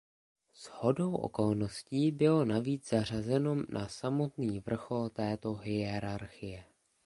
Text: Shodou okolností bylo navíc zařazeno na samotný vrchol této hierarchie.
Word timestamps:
Shodou 0.55 1.15
okolností 1.17 2.11
bylo 2.11 2.45
navíc 2.45 2.89
zařazeno 2.89 3.55
na 3.69 3.87
samotný 3.87 4.59
vrchol 4.59 5.09
této 5.09 5.53
hierarchie. 5.55 6.63